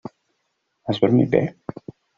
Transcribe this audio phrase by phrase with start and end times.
[0.87, 1.45] Has dormit bé?